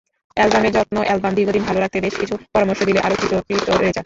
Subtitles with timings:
[0.37, 3.99] অ্যালবামের যত্নঅ্যালবাম দীর্ঘদিন ভালো রাখতে বেশ কিছু পরামর্শ দিলেন আলোকচিত্রী প্রীত রেজা।